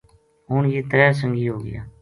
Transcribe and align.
ہن 0.49 0.63
یہ 0.73 0.81
ترے 0.91 1.07
سنگی 1.19 1.45
ہو 1.51 1.57
گیا 1.65 1.81